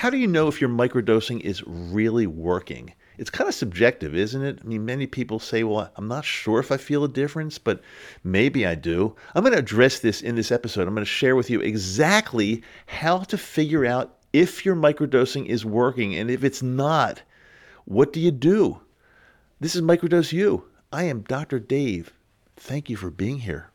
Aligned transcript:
How 0.00 0.08
do 0.08 0.16
you 0.16 0.28
know 0.28 0.48
if 0.48 0.62
your 0.62 0.70
microdosing 0.70 1.40
is 1.40 1.62
really 1.66 2.26
working? 2.26 2.94
It's 3.18 3.28
kind 3.28 3.48
of 3.48 3.54
subjective, 3.54 4.14
isn't 4.14 4.42
it? 4.42 4.58
I 4.58 4.66
mean, 4.66 4.86
many 4.86 5.06
people 5.06 5.38
say, 5.38 5.62
well, 5.62 5.92
I'm 5.94 6.08
not 6.08 6.24
sure 6.24 6.58
if 6.58 6.72
I 6.72 6.78
feel 6.78 7.04
a 7.04 7.08
difference, 7.08 7.58
but 7.58 7.82
maybe 8.24 8.64
I 8.64 8.76
do. 8.76 9.14
I'm 9.34 9.42
going 9.42 9.52
to 9.52 9.58
address 9.58 9.98
this 9.98 10.22
in 10.22 10.36
this 10.36 10.50
episode. 10.50 10.88
I'm 10.88 10.94
going 10.94 11.04
to 11.04 11.04
share 11.04 11.36
with 11.36 11.50
you 11.50 11.60
exactly 11.60 12.62
how 12.86 13.18
to 13.18 13.36
figure 13.36 13.84
out 13.84 14.16
if 14.32 14.64
your 14.64 14.74
microdosing 14.74 15.44
is 15.44 15.66
working. 15.66 16.16
And 16.16 16.30
if 16.30 16.44
it's 16.44 16.62
not, 16.62 17.20
what 17.84 18.10
do 18.10 18.20
you 18.20 18.30
do? 18.30 18.80
This 19.60 19.76
is 19.76 19.82
Microdose 19.82 20.32
U. 20.32 20.64
I 20.90 21.04
am 21.04 21.20
Dr. 21.20 21.58
Dave. 21.58 22.14
Thank 22.56 22.88
you 22.88 22.96
for 22.96 23.10
being 23.10 23.40
here. 23.40 23.70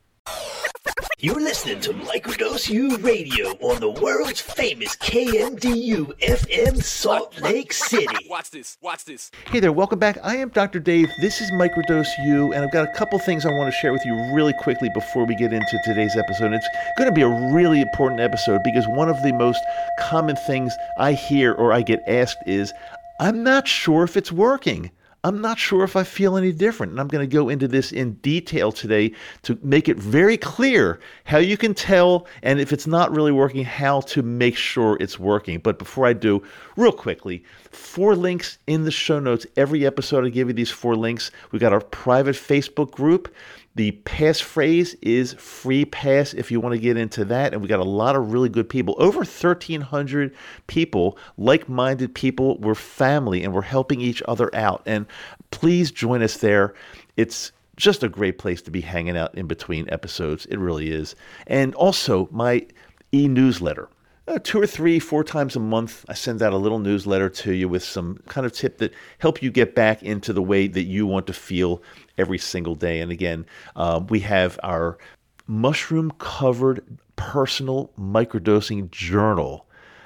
You're 1.17 1.39
listening 1.39 1.79
to 1.79 1.93
Microdose 1.93 2.69
U 2.69 2.97
Radio 2.97 3.51
on 3.61 3.79
the 3.79 3.89
world's 3.89 4.41
famous 4.41 4.97
KMDU 4.97 6.07
FM 6.19 6.83
Salt 6.83 7.39
Lake 7.39 7.71
City. 7.71 8.27
Watch 8.29 8.51
this. 8.51 8.77
Watch 8.81 9.05
this. 9.05 9.31
Hey 9.49 9.61
there, 9.61 9.71
welcome 9.71 9.97
back. 9.97 10.17
I 10.23 10.35
am 10.35 10.49
Dr. 10.49 10.81
Dave. 10.81 11.09
This 11.21 11.39
is 11.39 11.49
Microdose 11.51 12.09
U, 12.25 12.51
and 12.51 12.65
I've 12.65 12.73
got 12.73 12.89
a 12.89 12.91
couple 12.97 13.17
things 13.19 13.45
I 13.45 13.51
want 13.51 13.73
to 13.73 13.79
share 13.79 13.93
with 13.93 14.03
you 14.05 14.13
really 14.33 14.53
quickly 14.59 14.89
before 14.93 15.25
we 15.25 15.37
get 15.37 15.53
into 15.53 15.79
today's 15.85 16.17
episode. 16.17 16.51
It's 16.51 16.67
going 16.97 17.09
to 17.09 17.15
be 17.15 17.21
a 17.21 17.53
really 17.53 17.79
important 17.79 18.19
episode 18.19 18.61
because 18.65 18.85
one 18.89 19.07
of 19.07 19.23
the 19.23 19.31
most 19.31 19.63
common 20.01 20.35
things 20.35 20.75
I 20.99 21.13
hear 21.13 21.53
or 21.53 21.71
I 21.71 21.81
get 21.81 22.03
asked 22.09 22.39
is, 22.45 22.73
I'm 23.21 23.41
not 23.41 23.69
sure 23.69 24.03
if 24.03 24.17
it's 24.17 24.33
working. 24.33 24.91
I'm 25.25 25.41
not 25.41 25.57
sure 25.57 25.83
if 25.83 25.95
I 25.95 26.03
feel 26.03 26.37
any 26.37 26.51
different. 26.51 26.91
And 26.91 27.01
I'm 27.01 27.07
going 27.07 27.27
to 27.27 27.33
go 27.35 27.49
into 27.49 27.67
this 27.67 27.91
in 27.91 28.13
detail 28.15 28.71
today 28.71 29.11
to 29.41 29.57
make 29.63 29.89
it 29.89 29.97
very 29.97 30.37
clear 30.37 30.99
how 31.23 31.39
you 31.39 31.57
can 31.57 31.73
tell, 31.73 32.27
and 32.43 32.59
if 32.59 32.71
it's 32.71 32.85
not 32.85 33.13
really 33.13 33.31
working, 33.31 33.65
how 33.65 34.01
to 34.01 34.21
make 34.21 34.55
sure 34.55 34.97
it's 34.99 35.17
working. 35.17 35.57
But 35.57 35.79
before 35.79 36.05
I 36.05 36.13
do, 36.13 36.43
real 36.77 36.91
quickly, 36.91 37.43
four 37.71 38.15
links 38.15 38.59
in 38.67 38.83
the 38.83 38.91
show 38.91 39.19
notes. 39.19 39.47
Every 39.57 39.83
episode, 39.83 40.25
I 40.25 40.29
give 40.29 40.47
you 40.47 40.53
these 40.53 40.69
four 40.69 40.95
links. 40.95 41.31
We've 41.51 41.59
got 41.59 41.73
our 41.73 41.81
private 41.81 42.35
Facebook 42.35 42.91
group. 42.91 43.33
The 43.75 43.91
passphrase 44.05 44.95
is 45.01 45.33
free 45.33 45.83
pass 45.83 46.33
if 46.33 46.49
you 46.49 46.61
want 46.61 46.73
to 46.73 46.79
get 46.79 46.97
into 46.97 47.25
that. 47.25 47.53
And 47.53 47.61
we 47.61 47.67
got 47.67 47.79
a 47.79 47.83
lot 47.83 48.15
of 48.15 48.31
really 48.31 48.49
good 48.49 48.69
people. 48.69 48.95
Over 48.97 49.19
1,300 49.19 50.33
people, 50.67 51.17
like 51.37 51.67
minded 51.67 52.15
people. 52.15 52.57
We're 52.59 52.75
family 52.75 53.43
and 53.43 53.53
we're 53.53 53.61
helping 53.61 53.99
each 53.99 54.23
other 54.27 54.53
out. 54.55 54.81
And 54.85 55.05
please 55.51 55.91
join 55.91 56.23
us 56.23 56.37
there. 56.37 56.73
It's 57.17 57.51
just 57.75 58.03
a 58.03 58.09
great 58.09 58.37
place 58.37 58.61
to 58.61 58.71
be 58.71 58.81
hanging 58.81 59.17
out 59.17 59.35
in 59.35 59.47
between 59.47 59.89
episodes. 59.89 60.45
It 60.45 60.57
really 60.57 60.91
is. 60.91 61.15
And 61.47 61.75
also, 61.75 62.29
my 62.31 62.65
e 63.13 63.27
newsletter. 63.27 63.89
Uh, 64.27 64.39
two 64.41 64.59
or 64.59 64.65
three, 64.65 64.97
four 64.97 65.23
times 65.23 65.55
a 65.55 65.59
month, 65.59 66.03
I 66.09 66.15
send 66.15 66.41
out 66.41 66.51
a 66.51 66.57
little 66.57 66.79
newsletter 66.79 67.29
to 67.29 67.53
you 67.53 67.69
with 67.69 67.83
some 67.83 68.17
kind 68.27 68.43
of 68.45 68.53
tip 68.53 68.79
that 68.79 68.91
help 69.19 69.43
you 69.43 69.51
get 69.51 69.75
back 69.75 70.01
into 70.01 70.33
the 70.33 70.41
way 70.41 70.67
that 70.67 70.83
you 70.83 71.05
want 71.05 71.27
to 71.27 71.33
feel 71.33 71.83
every 72.17 72.39
single 72.39 72.73
day. 72.73 73.01
And 73.01 73.11
again, 73.11 73.45
uh, 73.75 74.01
we 74.09 74.21
have 74.21 74.59
our 74.63 74.97
mushroom 75.45 76.11
covered 76.17 76.83
personal 77.17 77.91
microdosing 77.99 78.89
journal 78.89 79.64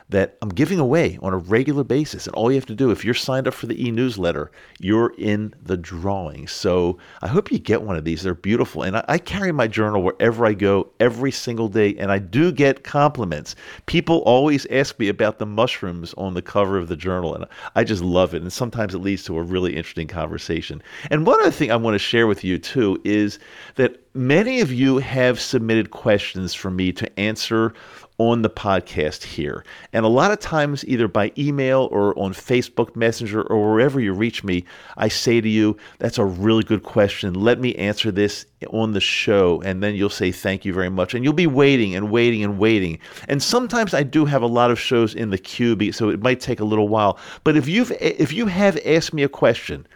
that 0.10 0.38
I'm 0.42 0.50
giving 0.50 0.80
away 0.80 1.20
on 1.22 1.34
a 1.34 1.38
regular 1.38 1.84
basis. 1.84 2.26
And 2.26 2.36
all 2.36 2.52
you 2.52 2.56
have 2.56 2.66
to 2.68 2.76
do, 2.76 2.90
if 2.90 3.06
you're 3.06 3.14
signed 3.14 3.48
up 3.48 3.54
for 3.54 3.68
the 3.68 3.88
e 3.88 3.92
newsletter, 3.92 4.52
you're 4.80 5.14
in 5.18 5.54
the 5.64 5.78
drawing. 5.78 6.48
So 6.48 6.98
I 7.22 7.28
hope 7.28 7.52
you 7.52 7.60
get 7.60 7.84
one 7.84 7.96
of 7.96 8.06
these. 8.06 8.24
They're 8.24 8.34
beautiful. 8.34 8.84
And 8.84 8.98
I, 8.98 9.06
I, 9.08 9.18
carry 9.20 9.52
my 9.52 9.68
journal 9.68 10.02
wherever 10.02 10.46
I 10.46 10.54
go 10.54 10.90
every 11.00 11.32
single 11.32 11.68
day. 11.68 11.96
And 12.00 12.12
I 12.12 12.18
do 12.18 12.52
get 12.52 12.84
compliments. 12.84 13.56
People 13.86 14.20
always 14.20 14.66
ask 14.68 14.98
me 15.00 15.10
about 15.10 15.38
the 15.38 15.46
mushrooms 15.46 16.16
on 16.18 16.34
the 16.34 16.42
cover 16.42 16.78
of 16.78 16.88
the 16.88 16.98
journal. 16.98 17.36
And 17.36 17.46
I 17.76 17.84
just 17.84 18.02
love 18.02 18.34
it. 18.34 18.42
And 18.42 18.52
sometimes 18.52 18.96
it 18.96 19.00
leads 19.00 19.24
to 19.26 19.38
a 19.38 19.44
really 19.44 19.76
interesting 19.76 20.08
conversation. 20.08 20.82
And 21.12 21.28
one 21.28 21.40
other 21.42 21.52
thing 21.52 21.72
I 21.72 21.76
want 21.76 21.94
to 21.94 22.00
share 22.00 22.26
with 22.26 22.44
you, 22.44 22.58
too, 22.58 23.00
is 23.04 23.38
that 23.76 24.04
many 24.16 24.62
of 24.62 24.74
you 24.74 24.98
have 24.98 25.40
submitted 25.40 25.92
questions 25.92 26.56
for 26.56 26.72
me 26.72 26.92
to 26.94 27.20
answer 27.20 27.74
on 28.20 28.42
the 28.42 28.50
podcast 28.50 29.24
here. 29.24 29.64
And 29.94 30.06
a 30.06 30.10
lot 30.10 30.32
of 30.32 30.40
times, 30.40 30.86
either 30.86 31.08
by 31.08 31.32
email 31.38 31.88
or 31.92 32.18
on 32.20 32.34
Facebook 32.34 32.96
Messenger 32.96 33.42
or 33.42 33.72
wherever 33.72 34.00
you 34.00 34.14
reach 34.14 34.44
me, 34.44 34.66
I 34.98 35.08
say 35.08 35.42
to 35.42 35.50
you, 35.50 35.78
That's 35.98 36.20
a 36.20 36.26
really 36.26 36.64
good 36.64 36.84
question. 36.84 37.34
Let 37.34 37.60
me 37.60 37.74
answer 37.76 38.12
this 38.12 38.46
on 38.70 38.92
the 38.92 39.00
show. 39.00 39.62
And 39.62 39.82
then 39.82 39.96
you'll 39.96 40.10
say, 40.10 40.32
Thank 40.32 40.66
you 40.66 40.74
very 40.74 40.90
much. 40.90 41.16
And 41.16 41.24
you'll 41.24 41.34
be 41.34 41.48
waiting 41.48 41.96
and 41.96 42.12
waiting 42.12 42.44
and 42.44 42.60
waiting. 42.60 43.00
And 43.28 43.42
sometimes 43.42 43.94
I 43.94 44.04
do 44.04 44.26
have 44.26 44.44
a 44.44 44.48
lot 44.48 44.70
of 44.70 44.80
shows 44.80 45.16
in 45.16 45.30
the 45.30 45.38
queue, 45.38 45.92
so 45.94 46.10
it 46.10 46.22
might 46.22 46.42
take 46.42 46.60
a 46.60 46.66
little 46.66 46.90
while. 46.90 47.18
But 47.44 47.56
if, 47.56 47.68
you've, 47.68 47.92
if 48.00 48.34
you 48.34 48.48
have 48.48 48.78
asked 48.86 49.14
me 49.14 49.24
a 49.24 49.30
question, 49.30 49.88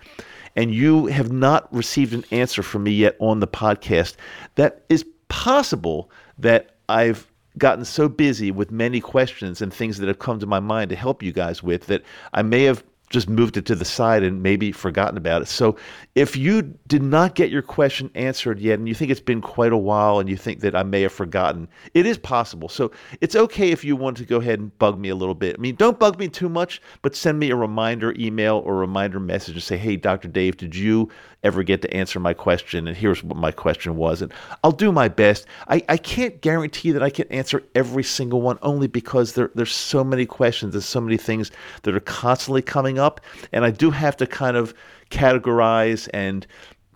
and 0.56 0.74
you 0.74 1.08
have 1.08 1.32
not 1.32 1.74
received 1.74 2.14
an 2.14 2.24
answer 2.30 2.62
from 2.62 2.84
me 2.84 2.92
yet 2.92 3.16
on 3.20 3.40
the 3.40 3.48
podcast, 3.48 4.16
that 4.54 4.84
is 4.88 5.04
possible 5.28 6.12
that 6.38 6.76
I've 6.88 7.28
gotten 7.58 7.86
so 7.86 8.10
busy 8.10 8.52
with 8.52 8.72
many 8.72 9.00
questions 9.00 9.62
and 9.62 9.74
things 9.74 9.98
that 9.98 10.08
have 10.08 10.20
come 10.20 10.40
to 10.40 10.46
my 10.46 10.60
mind 10.60 10.90
to 10.90 10.96
help 10.96 11.22
you 11.22 11.32
guys 11.32 11.62
with 11.62 11.86
that 11.88 12.04
I 12.34 12.42
may 12.42 12.64
have 12.64 12.84
just 13.14 13.30
moved 13.30 13.56
it 13.58 13.66
to 13.68 13.76
the 13.76 13.86
side 13.86 14.24
and 14.24 14.42
maybe 14.42 14.72
forgotten 14.72 15.18
about 15.18 15.44
it. 15.44 15.48
So 15.48 15.78
if 16.16 16.36
you 16.36 16.64
did 16.88 17.04
not 17.04 17.36
get 17.36 17.52
your 17.52 17.62
question 17.62 18.10
answered 18.16 18.60
yet 18.60 18.80
and 18.80 18.88
you 18.88 18.96
think 18.96 19.12
it's 19.12 19.22
been 19.22 19.40
quite 19.40 19.72
a 19.72 19.78
while 19.78 20.20
and 20.20 20.28
you 20.28 20.36
think 20.36 20.62
that 20.62 20.76
I 20.76 20.82
may 20.82 21.02
have 21.04 21.14
forgotten, 21.14 21.68
it 21.94 22.08
is 22.08 22.18
possible. 22.18 22.68
So 22.70 22.92
it's 23.22 23.36
okay 23.36 23.70
if 23.70 23.84
you 23.84 23.96
want 23.96 24.18
to 24.18 24.26
go 24.26 24.38
ahead 24.38 24.60
and 24.60 24.76
bug 24.80 25.00
me 25.00 25.10
a 25.10 25.16
little 25.16 25.36
bit. 25.36 25.56
I 25.58 25.62
mean, 25.62 25.76
don't 25.76 26.00
bug 26.00 26.18
me 26.18 26.28
too 26.28 26.50
much, 26.50 26.82
but 27.04 27.16
send 27.16 27.38
me 27.38 27.52
a 27.52 27.56
reminder 27.56 28.16
email 28.18 28.64
or 28.66 28.78
reminder 28.78 29.20
message 29.20 29.54
and 29.54 29.64
say, 29.64 29.78
hey, 29.78 29.96
Dr. 29.96 30.28
Dave, 30.28 30.58
did 30.58 30.76
you 30.76 31.08
ever 31.44 31.64
get 31.64 31.82
to 31.82 31.94
answer 31.94 32.20
my 32.20 32.34
question? 32.34 32.88
And 32.88 32.96
here's 32.96 33.24
what 33.24 33.38
my 33.38 33.52
question 33.52 33.96
was. 33.96 34.22
And 34.22 34.34
I'll 34.64 34.72
do 34.72 34.92
my 34.92 35.08
best. 35.08 35.46
I, 35.68 35.84
I 35.90 35.98
can't 35.98 36.42
guarantee 36.42 36.92
that 36.92 37.04
I 37.04 37.10
can 37.10 37.28
answer 37.28 37.64
every 37.76 38.04
single 38.04 38.42
one 38.42 38.58
only 38.62 38.88
because 38.88 39.34
there, 39.34 39.52
there's 39.56 39.74
so 39.74 40.04
many 40.04 40.26
questions. 40.26 40.74
There's 40.74 40.86
so 40.86 41.02
many 41.02 41.18
things 41.18 41.52
that 41.84 41.96
are 41.96 42.00
constantly 42.02 42.62
coming 42.62 43.00
up. 43.00 43.22
And 43.52 43.66
I 43.66 43.72
do 43.72 43.92
have 43.92 44.18
to 44.18 44.28
kind 44.28 44.58
of 44.58 44.74
categorize 45.10 46.10
and 46.14 46.48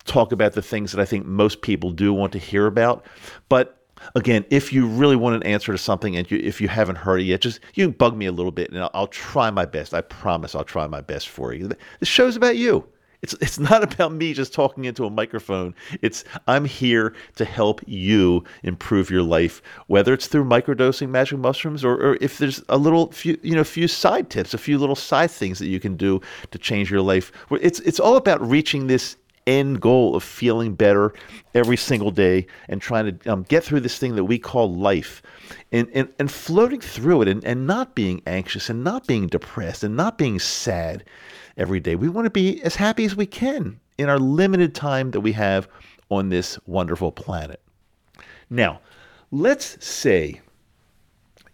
talk 0.06 0.31
about 0.31 0.53
the 0.53 0.62
things 0.62 0.91
that 0.91 1.02
I 1.02 1.06
think 1.06 1.25
most 1.25 1.62
people 1.62 1.91
do 1.91 2.14
want 2.14 2.31
to 2.34 2.40
hear 2.40 2.66
about. 2.66 3.06
But 3.50 3.78
again, 4.16 4.46
if 4.50 4.72
you 4.72 4.88
really 4.88 5.16
want 5.16 5.35
an 5.35 5.44
answer 5.44 5.72
to 5.72 5.78
something 5.78 6.16
and 6.16 6.29
you, 6.31 6.38
if 6.40 6.62
you 6.62 6.68
haven't 6.68 6.97
heard 6.97 7.19
it 7.19 7.25
yet, 7.25 7.41
just 7.41 7.59
you 7.74 7.91
bug 7.91 8.16
me 8.16 8.25
a 8.25 8.31
little 8.31 8.52
bit 8.52 8.72
and 8.72 8.79
I'll, 8.79 8.91
I'll 8.94 9.08
try 9.08 9.52
my 9.52 9.66
best. 9.66 9.94
I 9.94 10.02
promise 10.02 10.56
I'll 10.56 10.64
try 10.64 10.88
my 10.88 11.02
best 11.02 11.29
for 11.29 11.53
you. 11.53 11.68
The 12.00 12.06
show's 12.06 12.35
about 12.35 12.58
you. 12.58 12.88
It's 13.22 13.33
it's 13.41 13.59
not 13.59 13.83
about 13.83 14.13
me 14.13 14.33
just 14.33 14.53
talking 14.53 14.85
into 14.85 15.05
a 15.05 15.09
microphone. 15.09 15.73
It's 16.01 16.23
I'm 16.47 16.66
here 16.66 17.13
to 17.35 17.45
help 17.45 17.81
you 17.88 18.44
improve 18.63 19.09
your 19.09 19.23
life, 19.23 19.61
whether 19.88 20.13
it's 20.13 20.28
through 20.28 20.45
microdosing 20.45 21.09
magic 21.09 21.39
mushrooms 21.39 21.83
or, 21.83 21.95
or 21.95 22.17
if 22.22 22.38
there's 22.38 22.63
a 22.69 22.78
little 22.78 23.11
few 23.11 23.38
you 23.41 23.55
know 23.55 23.61
a 23.61 23.66
few 23.66 23.88
side 23.88 24.29
tips, 24.29 24.53
a 24.53 24.57
few 24.57 24.78
little 24.78 24.95
side 24.95 25.31
things 25.31 25.59
that 25.59 25.67
you 25.67 25.79
can 25.79 25.95
do 25.95 26.22
to 26.51 26.57
change 26.57 26.91
your 26.91 27.01
life. 27.01 27.31
It's 27.51 27.79
it's 27.81 28.00
all 28.00 28.16
about 28.16 28.41
reaching 28.41 28.88
this 28.88 29.17
end 29.47 29.81
goal 29.81 30.16
of 30.16 30.24
feeling 30.24 30.75
better 30.75 31.13
every 31.56 31.78
single 31.78 32.12
day 32.12 32.46
and 32.68 32.81
trying 32.81 33.18
to 33.18 33.31
um, 33.31 33.44
get 33.44 33.63
through 33.63 33.80
this 33.80 33.97
thing 33.97 34.16
that 34.16 34.25
we 34.25 34.38
call 34.38 34.72
life 34.74 35.24
and, 35.72 35.88
and, 35.94 36.09
and 36.19 36.30
floating 36.30 36.81
through 36.81 37.24
it 37.24 37.28
and, 37.28 37.44
and 37.46 37.66
not 37.66 37.96
being 37.96 38.22
anxious 38.28 38.69
and 38.69 38.84
not 38.84 39.08
being 39.08 39.28
depressed 39.28 39.84
and 39.84 39.96
not 39.96 40.18
being 40.18 40.38
sad 40.38 41.03
every 41.56 41.80
day. 41.80 41.96
We 41.96 42.09
want 42.09 42.25
to 42.25 42.31
be 42.31 42.62
as 42.62 42.75
happy 42.75 43.06
as 43.06 43.16
we 43.16 43.25
can 43.25 43.80
in 43.97 44.09
our 44.09 44.19
limited 44.19 44.75
time 44.75 45.12
that 45.12 45.22
we 45.22 45.31
have 45.31 45.68
on 46.09 46.29
this 46.29 46.59
wonderful 46.68 47.12
planet. 47.12 47.62
Now, 48.50 48.81
let's 49.31 49.84
say 49.85 50.41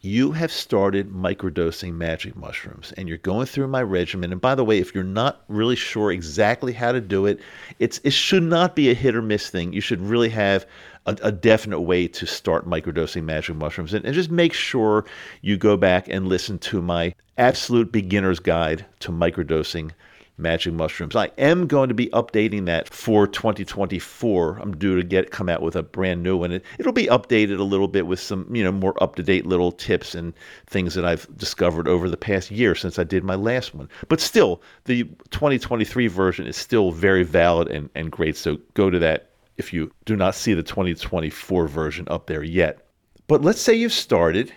you 0.05 0.33
have 0.33 0.51
started 0.51 1.13
microdosing 1.13 1.93
magic 1.93 2.35
mushrooms 2.35 2.91
and 2.97 3.07
you're 3.07 3.17
going 3.19 3.45
through 3.45 3.69
my 3.69 3.81
regimen. 3.81 4.33
And 4.33 4.41
by 4.41 4.53
the 4.53 4.65
way, 4.65 4.79
if 4.79 4.93
you're 4.93 5.01
not 5.01 5.45
really 5.47 5.77
sure 5.77 6.11
exactly 6.11 6.73
how 6.73 6.91
to 6.91 6.99
do 6.99 7.25
it, 7.25 7.39
it's 7.79 8.01
it 8.03 8.11
should 8.11 8.43
not 8.43 8.75
be 8.75 8.91
a 8.91 8.93
hit 8.93 9.15
or 9.15 9.21
miss 9.21 9.49
thing. 9.49 9.71
You 9.71 9.79
should 9.79 10.01
really 10.01 10.27
have 10.27 10.65
a, 11.05 11.17
a 11.21 11.31
definite 11.31 11.79
way 11.79 12.09
to 12.09 12.25
start 12.25 12.69
microdosing 12.69 13.23
magic 13.23 13.55
mushrooms. 13.55 13.93
And, 13.93 14.03
and 14.03 14.13
just 14.13 14.29
make 14.29 14.51
sure 14.51 15.05
you 15.41 15.55
go 15.55 15.77
back 15.77 16.09
and 16.09 16.27
listen 16.27 16.59
to 16.59 16.81
my 16.81 17.15
absolute 17.37 17.89
beginner's 17.89 18.41
guide 18.41 18.85
to 18.99 19.11
microdosing 19.11 19.91
magic 20.37 20.73
mushrooms. 20.73 21.15
I 21.15 21.31
am 21.37 21.67
going 21.67 21.89
to 21.89 21.93
be 21.93 22.07
updating 22.07 22.65
that 22.65 22.93
for 22.93 23.27
2024. 23.27 24.57
I'm 24.57 24.75
due 24.77 24.95
to 24.95 25.03
get 25.03 25.31
come 25.31 25.49
out 25.49 25.61
with 25.61 25.75
a 25.75 25.83
brand 25.83 26.23
new 26.23 26.37
one. 26.37 26.51
It, 26.51 26.65
it'll 26.79 26.91
be 26.91 27.07
updated 27.07 27.59
a 27.59 27.63
little 27.63 27.87
bit 27.87 28.07
with 28.07 28.19
some, 28.19 28.47
you 28.53 28.63
know, 28.63 28.71
more 28.71 29.01
up-to-date 29.03 29.45
little 29.45 29.71
tips 29.71 30.15
and 30.15 30.33
things 30.67 30.95
that 30.95 31.05
I've 31.05 31.27
discovered 31.37 31.87
over 31.87 32.09
the 32.09 32.17
past 32.17 32.51
year 32.51 32.75
since 32.75 32.97
I 32.97 33.03
did 33.03 33.23
my 33.23 33.35
last 33.35 33.75
one. 33.75 33.89
But 34.09 34.19
still, 34.19 34.61
the 34.85 35.03
2023 35.29 36.07
version 36.07 36.47
is 36.47 36.57
still 36.57 36.91
very 36.91 37.23
valid 37.23 37.67
and, 37.67 37.89
and 37.95 38.11
great. 38.11 38.35
So 38.35 38.57
go 38.73 38.89
to 38.89 38.99
that 38.99 39.29
if 39.57 39.71
you 39.71 39.91
do 40.05 40.15
not 40.15 40.35
see 40.35 40.53
the 40.53 40.63
2024 40.63 41.67
version 41.67 42.07
up 42.09 42.27
there 42.27 42.43
yet. 42.43 42.87
But 43.27 43.41
let's 43.41 43.61
say 43.61 43.73
you've 43.73 43.93
started 43.93 44.51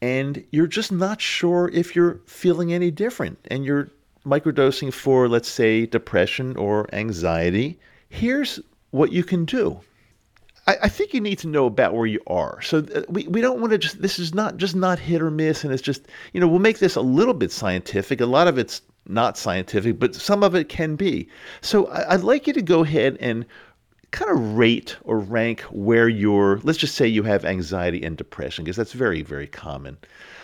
and 0.00 0.44
you're 0.50 0.66
just 0.66 0.92
not 0.92 1.20
sure 1.20 1.70
if 1.72 1.94
you're 1.94 2.20
feeling 2.26 2.72
any 2.72 2.90
different 2.90 3.38
and 3.50 3.64
you're 3.64 3.90
microdosing 4.28 4.92
for, 4.92 5.28
let's 5.28 5.48
say, 5.48 5.86
depression 5.86 6.56
or 6.56 6.92
anxiety, 6.92 7.78
here's 8.08 8.60
what 8.90 9.12
you 9.12 9.24
can 9.24 9.44
do. 9.44 9.80
I, 10.66 10.76
I 10.82 10.88
think 10.88 11.14
you 11.14 11.20
need 11.20 11.38
to 11.40 11.48
know 11.48 11.66
about 11.66 11.94
where 11.94 12.06
you 12.06 12.20
are. 12.26 12.60
So 12.62 12.78
uh, 12.94 13.02
we, 13.08 13.26
we 13.26 13.40
don't 13.40 13.60
want 13.60 13.72
to 13.72 13.78
just, 13.78 14.02
this 14.02 14.18
is 14.18 14.34
not 14.34 14.56
just 14.56 14.76
not 14.76 14.98
hit 14.98 15.22
or 15.22 15.30
miss. 15.30 15.64
And 15.64 15.72
it's 15.72 15.82
just, 15.82 16.06
you 16.32 16.40
know, 16.40 16.46
we'll 16.46 16.58
make 16.58 16.78
this 16.78 16.96
a 16.96 17.00
little 17.00 17.34
bit 17.34 17.50
scientific. 17.50 18.20
A 18.20 18.26
lot 18.26 18.48
of 18.48 18.58
it's 18.58 18.82
not 19.06 19.38
scientific, 19.38 19.98
but 19.98 20.14
some 20.14 20.42
of 20.42 20.54
it 20.54 20.68
can 20.68 20.94
be. 20.94 21.28
So 21.62 21.86
I, 21.86 22.14
I'd 22.14 22.20
like 22.20 22.46
you 22.46 22.52
to 22.52 22.62
go 22.62 22.84
ahead 22.84 23.16
and 23.20 23.46
kind 24.10 24.30
of 24.30 24.56
rate 24.56 24.96
or 25.04 25.18
rank 25.18 25.60
where 25.70 26.08
you're 26.08 26.60
let's 26.62 26.78
just 26.78 26.94
say 26.94 27.06
you 27.06 27.22
have 27.22 27.44
anxiety 27.44 28.02
and 28.02 28.16
depression 28.16 28.64
because 28.64 28.76
that's 28.76 28.94
very 28.94 29.20
very 29.20 29.46
common 29.46 29.98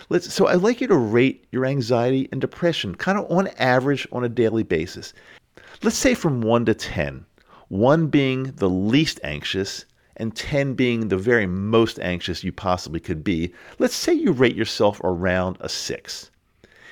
let's 0.09 0.33
so 0.33 0.47
i'd 0.47 0.61
like 0.61 0.81
you 0.81 0.87
to 0.87 0.95
rate 0.95 1.45
your 1.51 1.65
anxiety 1.65 2.29
and 2.31 2.41
depression 2.41 2.95
kind 2.95 3.17
of 3.17 3.29
on 3.31 3.47
average 3.59 4.07
on 4.11 4.23
a 4.23 4.29
daily 4.29 4.63
basis 4.63 5.13
let's 5.83 5.97
say 5.97 6.13
from 6.13 6.41
1 6.41 6.65
to 6.65 6.73
10 6.73 7.25
1 7.69 8.07
being 8.07 8.43
the 8.55 8.69
least 8.69 9.19
anxious 9.23 9.85
and 10.17 10.35
10 10.35 10.73
being 10.73 11.07
the 11.07 11.17
very 11.17 11.47
most 11.47 11.99
anxious 11.99 12.43
you 12.43 12.51
possibly 12.51 12.99
could 12.99 13.23
be 13.23 13.53
let's 13.79 13.95
say 13.95 14.13
you 14.13 14.31
rate 14.31 14.55
yourself 14.55 14.99
around 15.03 15.57
a 15.59 15.69
6 15.69 16.31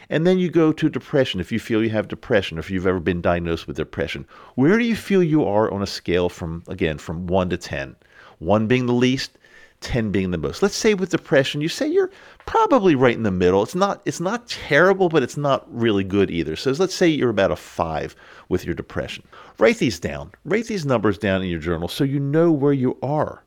and 0.10 0.28
then 0.28 0.38
you 0.38 0.50
go 0.50 0.72
to 0.74 0.90
depression 0.90 1.40
if 1.40 1.52
you 1.52 1.60
feel 1.60 1.82
you 1.82 1.90
have 1.90 2.08
depression, 2.08 2.58
or 2.58 2.60
if 2.60 2.70
you've 2.70 2.86
ever 2.86 3.00
been 3.00 3.22
diagnosed 3.22 3.68
with 3.68 3.78
depression. 3.78 4.28
Where 4.56 4.78
do 4.78 4.84
you 4.84 4.96
feel 4.96 5.24
you 5.24 5.46
are 5.46 5.72
on 5.72 5.82
a 5.82 5.88
scale 5.88 6.30
from, 6.30 6.62
again, 6.68 6.98
from 6.98 7.26
1 7.26 7.50
to 7.50 7.58
10? 7.58 7.96
1 8.40 8.68
being 8.68 8.86
the 8.86 8.94
least, 8.94 9.38
10 9.84 10.12
being 10.12 10.32
the 10.32 10.38
most. 10.38 10.64
Let's 10.64 10.76
say 10.76 10.94
with 10.94 11.12
depression, 11.12 11.62
you 11.62 11.70
say 11.70 11.88
you're 11.88 12.10
probably 12.46 12.96
right 12.96 13.16
in 13.16 13.24
the 13.24 13.32
middle. 13.32 13.62
It's 13.62 13.76
not 13.76 14.02
it's 14.06 14.20
not 14.20 14.48
terrible, 14.48 15.10
but 15.10 15.22
it's 15.22 15.38
not 15.38 15.66
really 15.70 16.04
good 16.04 16.32
either. 16.32 16.56
So 16.56 16.72
let's 16.72 16.96
say 16.96 17.08
you're 17.08 17.30
about 17.30 17.52
a 17.52 17.56
5 17.56 18.16
with 18.50 18.66
your 18.66 18.74
depression. 18.74 19.24
Write 19.60 19.78
these 19.78 20.00
down. 20.00 20.32
Write 20.46 20.66
these 20.68 20.86
numbers 20.86 21.18
down 21.18 21.44
in 21.44 21.50
your 21.50 21.60
journal 21.60 21.88
so 21.88 22.04
you 22.04 22.20
know 22.20 22.52
where 22.52 22.74
you 22.74 22.98
are. 23.04 23.44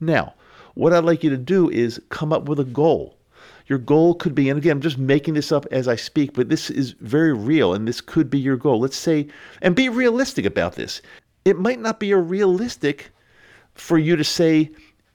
Now, 0.00 0.34
what 0.74 0.92
I'd 0.92 1.04
like 1.04 1.24
you 1.24 1.30
to 1.30 1.36
do 1.36 1.70
is 1.70 2.00
come 2.10 2.32
up 2.32 2.48
with 2.48 2.60
a 2.60 2.64
goal. 2.64 3.16
Your 3.66 3.78
goal 3.78 4.14
could 4.14 4.34
be, 4.34 4.48
and 4.48 4.58
again, 4.58 4.72
I'm 4.72 4.80
just 4.80 4.98
making 4.98 5.34
this 5.34 5.52
up 5.52 5.66
as 5.70 5.88
I 5.88 5.96
speak, 5.96 6.34
but 6.34 6.48
this 6.48 6.68
is 6.70 6.92
very 7.00 7.32
real 7.32 7.74
and 7.74 7.86
this 7.86 8.00
could 8.00 8.28
be 8.28 8.38
your 8.38 8.56
goal. 8.56 8.80
Let's 8.80 8.96
say, 8.96 9.28
and 9.60 9.76
be 9.76 9.88
realistic 9.88 10.44
about 10.44 10.74
this. 10.74 11.00
It 11.44 11.58
might 11.58 11.80
not 11.80 12.00
be 12.00 12.10
a 12.10 12.18
realistic 12.18 13.10
for 13.74 13.98
you 13.98 14.16
to 14.16 14.24
say, 14.24 14.70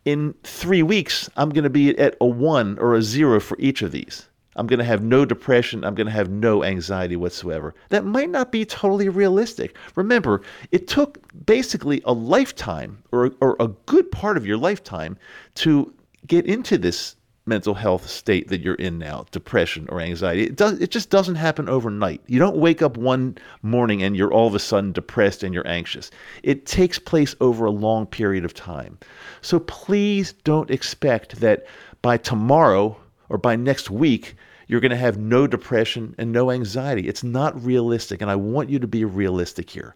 in 0.07 0.33
three 0.43 0.83
weeks, 0.83 1.29
I'm 1.35 1.49
going 1.49 1.65
to 1.65 1.69
be 1.69 1.89
at 1.99 2.15
a 2.21 2.25
one 2.25 2.79
or 2.79 2.95
a 2.95 3.01
zero 3.01 3.41
for 3.41 3.57
each 3.59 3.81
of 3.81 3.91
these. 3.91 4.29
I'm 4.55 4.65
going 4.65 4.79
to 4.79 4.85
have 4.85 5.03
no 5.03 5.25
depression. 5.25 5.83
I'm 5.83 5.95
going 5.95 6.07
to 6.07 6.13
have 6.13 6.29
no 6.29 6.63
anxiety 6.63 7.17
whatsoever. 7.17 7.75
That 7.89 8.05
might 8.05 8.29
not 8.29 8.49
be 8.49 8.63
totally 8.63 9.09
realistic. 9.09 9.75
Remember, 9.95 10.41
it 10.71 10.87
took 10.87 11.19
basically 11.45 12.01
a 12.05 12.13
lifetime 12.13 13.03
or, 13.11 13.33
or 13.41 13.57
a 13.59 13.67
good 13.67 14.09
part 14.09 14.37
of 14.37 14.47
your 14.47 14.55
lifetime 14.55 15.17
to 15.55 15.93
get 16.25 16.45
into 16.45 16.77
this 16.77 17.16
mental 17.47 17.73
health 17.73 18.09
state 18.09 18.49
that 18.49 18.61
you're 18.61 18.75
in 18.75 18.99
now, 18.99 19.25
depression 19.31 19.87
or 19.89 20.01
anxiety. 20.01 20.43
It 20.43 20.55
does 20.55 20.79
it 20.79 20.91
just 20.91 21.09
doesn't 21.09 21.35
happen 21.35 21.69
overnight. 21.69 22.21
You 22.27 22.39
don't 22.39 22.57
wake 22.57 22.81
up 22.81 22.97
one 22.97 23.37
morning 23.61 24.03
and 24.03 24.15
you're 24.15 24.31
all 24.31 24.47
of 24.47 24.55
a 24.55 24.59
sudden 24.59 24.91
depressed 24.91 25.43
and 25.43 25.53
you're 25.53 25.67
anxious. 25.67 26.11
It 26.43 26.65
takes 26.65 26.99
place 26.99 27.35
over 27.39 27.65
a 27.65 27.71
long 27.71 28.05
period 28.05 28.45
of 28.45 28.53
time. 28.53 28.97
So 29.41 29.59
please 29.59 30.33
don't 30.43 30.71
expect 30.71 31.39
that 31.39 31.65
by 32.01 32.17
tomorrow 32.17 32.97
or 33.29 33.37
by 33.37 33.55
next 33.55 33.89
week 33.89 34.35
you're 34.67 34.81
going 34.81 34.91
to 34.91 34.97
have 34.97 35.17
no 35.17 35.47
depression 35.47 36.13
and 36.17 36.31
no 36.31 36.51
anxiety. 36.51 37.07
It's 37.07 37.23
not 37.23 37.63
realistic 37.63 38.21
and 38.21 38.29
I 38.29 38.35
want 38.35 38.69
you 38.69 38.79
to 38.79 38.87
be 38.87 39.05
realistic 39.05 39.69
here. 39.69 39.95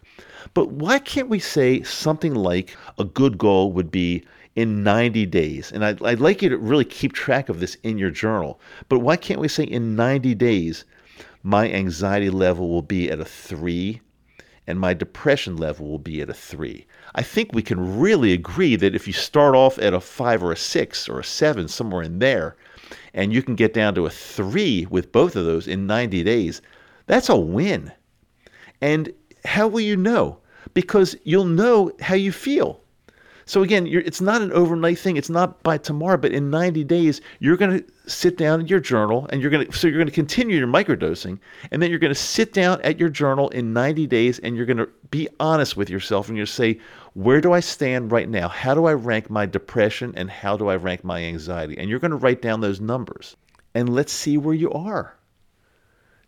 But 0.53 0.69
why 0.69 0.99
can't 0.99 1.29
we 1.29 1.39
say 1.39 1.83
something 1.83 2.33
like 2.33 2.75
a 2.97 3.03
good 3.03 3.37
goal 3.37 3.73
would 3.73 3.91
be 3.91 4.23
in 4.55 4.83
90 4.83 5.25
days. 5.27 5.71
And 5.71 5.85
I'd, 5.85 6.01
I'd 6.03 6.19
like 6.19 6.41
you 6.41 6.49
to 6.49 6.57
really 6.57 6.85
keep 6.85 7.13
track 7.13 7.49
of 7.49 7.59
this 7.59 7.75
in 7.83 7.97
your 7.97 8.11
journal. 8.11 8.59
But 8.89 8.99
why 8.99 9.15
can't 9.15 9.39
we 9.39 9.47
say 9.47 9.63
in 9.63 9.95
90 9.95 10.35
days, 10.35 10.85
my 11.43 11.71
anxiety 11.71 12.29
level 12.29 12.69
will 12.69 12.81
be 12.81 13.09
at 13.09 13.19
a 13.19 13.25
three 13.25 14.01
and 14.67 14.79
my 14.79 14.93
depression 14.93 15.57
level 15.57 15.89
will 15.89 15.99
be 15.99 16.21
at 16.21 16.29
a 16.29 16.33
three? 16.33 16.85
I 17.15 17.23
think 17.23 17.53
we 17.53 17.61
can 17.61 17.99
really 17.99 18.33
agree 18.33 18.75
that 18.75 18.95
if 18.95 19.07
you 19.07 19.13
start 19.13 19.55
off 19.55 19.79
at 19.79 19.93
a 19.93 19.99
five 19.99 20.43
or 20.43 20.51
a 20.51 20.57
six 20.57 21.09
or 21.09 21.19
a 21.19 21.23
seven, 21.23 21.67
somewhere 21.67 22.03
in 22.03 22.19
there, 22.19 22.55
and 23.13 23.33
you 23.33 23.41
can 23.41 23.55
get 23.55 23.73
down 23.73 23.95
to 23.95 24.05
a 24.05 24.09
three 24.09 24.85
with 24.89 25.11
both 25.11 25.35
of 25.35 25.45
those 25.45 25.67
in 25.67 25.87
90 25.87 26.23
days, 26.23 26.61
that's 27.07 27.29
a 27.29 27.37
win. 27.37 27.91
And 28.81 29.13
how 29.45 29.67
will 29.67 29.81
you 29.81 29.97
know? 29.97 30.39
Because 30.73 31.15
you'll 31.23 31.45
know 31.45 31.91
how 31.99 32.15
you 32.15 32.31
feel. 32.31 32.81
So 33.51 33.63
again, 33.63 33.85
it's 33.85 34.21
not 34.21 34.41
an 34.41 34.53
overnight 34.53 34.97
thing. 34.97 35.17
It's 35.17 35.29
not 35.29 35.61
by 35.61 35.77
tomorrow, 35.77 36.15
but 36.15 36.31
in 36.31 36.49
90 36.49 36.85
days, 36.85 37.19
you're 37.39 37.57
going 37.57 37.79
to 37.79 38.09
sit 38.09 38.37
down 38.37 38.61
in 38.61 38.67
your 38.67 38.79
journal 38.79 39.27
and 39.29 39.41
you're 39.41 39.51
going 39.51 39.67
to, 39.67 39.77
so 39.77 39.87
you're 39.87 39.97
going 39.97 40.07
to 40.07 40.13
continue 40.13 40.55
your 40.55 40.69
microdosing. 40.69 41.37
And 41.69 41.81
then 41.81 41.89
you're 41.89 41.99
going 41.99 42.13
to 42.13 42.19
sit 42.19 42.53
down 42.53 42.81
at 42.81 42.97
your 42.97 43.09
journal 43.09 43.49
in 43.49 43.73
90 43.73 44.07
days 44.07 44.39
and 44.39 44.55
you're 44.55 44.65
going 44.65 44.77
to 44.77 44.87
be 45.09 45.27
honest 45.37 45.75
with 45.75 45.89
yourself 45.89 46.29
and 46.29 46.37
you're 46.37 46.45
say, 46.45 46.79
where 47.13 47.41
do 47.41 47.51
I 47.51 47.59
stand 47.59 48.13
right 48.13 48.29
now? 48.29 48.47
How 48.47 48.73
do 48.73 48.85
I 48.85 48.93
rank 48.93 49.29
my 49.29 49.45
depression 49.45 50.13
and 50.15 50.31
how 50.31 50.55
do 50.55 50.69
I 50.69 50.77
rank 50.77 51.03
my 51.03 51.21
anxiety? 51.21 51.77
And 51.77 51.89
you're 51.89 51.99
going 51.99 52.11
to 52.11 52.15
write 52.17 52.41
down 52.41 52.61
those 52.61 52.79
numbers 52.79 53.35
and 53.75 53.93
let's 53.93 54.13
see 54.13 54.37
where 54.37 54.55
you 54.55 54.71
are. 54.71 55.17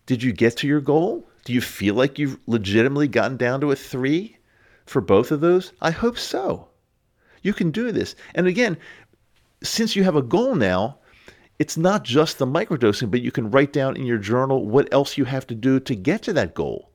Did 0.08 0.24
you 0.24 0.34
get 0.34 0.58
to 0.58 0.68
your 0.68 0.82
goal? 0.82 1.26
Do 1.46 1.54
you 1.54 1.62
feel 1.62 1.96
like 1.96 2.20
you've 2.20 2.38
legitimately 2.48 3.08
gotten 3.08 3.38
down 3.38 3.62
to 3.62 3.72
a 3.72 3.78
three 3.78 4.40
for 4.86 5.00
both 5.00 5.32
of 5.32 5.40
those? 5.40 5.72
I 5.80 5.92
hope 5.92 6.20
so. 6.20 6.68
You 7.44 7.54
can 7.54 7.70
do 7.70 7.92
this. 7.92 8.16
And 8.34 8.48
again, 8.48 8.78
since 9.62 9.96
you 9.96 10.04
have 10.04 10.16
a 10.16 10.22
goal 10.22 10.56
now, 10.56 10.98
it's 11.60 11.78
not 11.78 12.04
just 12.04 12.40
the 12.40 12.48
microdosing, 12.48 13.12
but 13.12 13.22
you 13.22 13.32
can 13.32 13.52
write 13.52 13.72
down 13.72 13.96
in 13.96 14.06
your 14.06 14.18
journal 14.18 14.66
what 14.66 14.92
else 14.92 15.18
you 15.18 15.26
have 15.26 15.46
to 15.48 15.56
do 15.56 15.80
to 15.82 15.96
get 15.96 16.24
to 16.24 16.34
that 16.34 16.56
goal. 16.56 16.90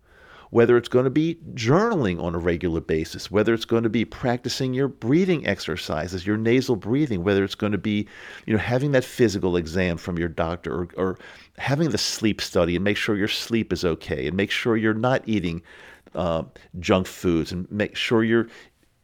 Whether 0.50 0.78
it's 0.78 0.88
going 0.88 1.04
to 1.04 1.10
be 1.10 1.38
journaling 1.52 2.22
on 2.22 2.34
a 2.34 2.38
regular 2.38 2.80
basis, 2.80 3.30
whether 3.30 3.52
it's 3.52 3.66
going 3.66 3.82
to 3.82 3.90
be 3.90 4.06
practicing 4.06 4.72
your 4.72 4.88
breathing 4.88 5.46
exercises, 5.46 6.26
your 6.26 6.38
nasal 6.38 6.74
breathing, 6.74 7.22
whether 7.22 7.44
it's 7.44 7.54
going 7.54 7.72
to 7.72 7.78
be, 7.78 8.08
you 8.46 8.54
know, 8.54 8.58
having 8.58 8.92
that 8.92 9.04
physical 9.04 9.58
exam 9.58 9.98
from 9.98 10.18
your 10.18 10.28
doctor 10.28 10.72
or, 10.72 10.88
or 10.96 11.18
having 11.58 11.90
the 11.90 11.98
sleep 11.98 12.40
study 12.40 12.76
and 12.76 12.84
make 12.84 12.96
sure 12.96 13.14
your 13.14 13.28
sleep 13.28 13.74
is 13.74 13.84
okay 13.84 14.26
and 14.26 14.36
make 14.36 14.50
sure 14.50 14.78
you're 14.78 14.94
not 14.94 15.22
eating 15.26 15.62
uh, 16.14 16.42
junk 16.80 17.06
foods 17.06 17.52
and 17.52 17.70
make 17.70 17.94
sure 17.94 18.24
you're 18.24 18.48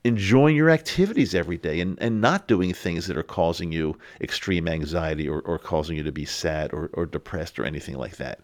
enjoying 0.04 0.54
your 0.54 0.70
activities 0.70 1.34
every 1.34 1.56
day 1.56 1.80
and, 1.80 1.98
and 2.00 2.20
not 2.20 2.46
doing 2.46 2.74
things 2.74 3.06
that 3.06 3.16
are 3.16 3.22
causing 3.22 3.72
you 3.72 3.98
extreme 4.20 4.68
anxiety 4.68 5.26
or, 5.26 5.40
or 5.40 5.58
causing 5.58 5.96
you 5.96 6.02
to 6.02 6.12
be 6.12 6.26
sad 6.26 6.72
or, 6.74 6.90
or 6.92 7.06
depressed 7.06 7.58
or 7.58 7.64
anything 7.64 7.96
like 7.96 8.16
that. 8.18 8.40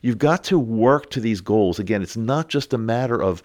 You've 0.00 0.18
got 0.18 0.42
to 0.44 0.58
work 0.58 1.10
to 1.10 1.20
these 1.20 1.40
goals. 1.40 1.78
Again, 1.78 2.02
it's 2.02 2.16
not 2.16 2.48
just 2.48 2.72
a 2.72 2.78
matter 2.78 3.22
of 3.22 3.42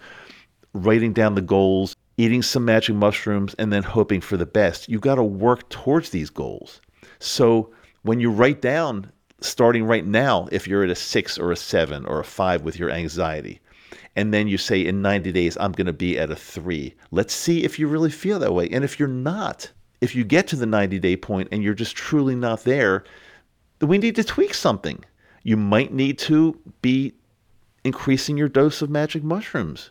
writing 0.72 1.12
down 1.12 1.34
the 1.34 1.42
goals, 1.42 1.94
eating 2.16 2.42
some 2.42 2.64
magic 2.64 2.96
mushrooms, 2.96 3.54
and 3.58 3.72
then 3.72 3.82
hoping 3.82 4.20
for 4.20 4.36
the 4.36 4.46
best. 4.46 4.88
You've 4.88 5.02
got 5.02 5.16
to 5.16 5.22
work 5.22 5.68
towards 5.68 6.10
these 6.10 6.30
goals. 6.30 6.80
So 7.18 7.70
when 8.02 8.18
you 8.18 8.30
write 8.30 8.62
down, 8.62 9.12
starting 9.40 9.84
right 9.84 10.06
now, 10.06 10.48
if 10.50 10.66
you're 10.66 10.84
at 10.84 10.90
a 10.90 10.94
six 10.94 11.38
or 11.38 11.52
a 11.52 11.56
seven 11.56 12.06
or 12.06 12.18
a 12.18 12.24
five 12.24 12.62
with 12.62 12.78
your 12.78 12.90
anxiety, 12.90 13.60
and 14.16 14.32
then 14.32 14.48
you 14.48 14.58
say 14.58 14.84
in 14.84 15.02
90 15.02 15.32
days 15.32 15.56
i'm 15.60 15.72
going 15.72 15.86
to 15.86 15.92
be 15.92 16.18
at 16.18 16.30
a 16.30 16.36
3 16.36 16.94
let's 17.10 17.34
see 17.34 17.64
if 17.64 17.78
you 17.78 17.88
really 17.88 18.10
feel 18.10 18.38
that 18.38 18.54
way. 18.54 18.68
And 18.70 18.84
if 18.84 18.98
you're 18.98 19.08
not 19.08 19.70
if 20.00 20.14
you 20.14 20.24
get 20.24 20.46
to 20.48 20.56
the 20.56 20.66
90 20.66 20.98
day 20.98 21.16
point 21.16 21.48
and 21.50 21.62
you're 21.62 21.74
just 21.74 21.96
truly 21.96 22.34
not 22.34 22.64
there 22.64 23.04
then 23.78 23.88
we 23.88 23.98
need 23.98 24.16
to 24.16 24.24
tweak 24.24 24.54
something. 24.54 25.04
You 25.42 25.56
might 25.56 25.92
need 25.92 26.18
to 26.20 26.58
be 26.82 27.14
increasing 27.84 28.36
your 28.36 28.48
dose 28.48 28.82
of 28.82 28.90
magic 28.90 29.22
mushrooms. 29.22 29.90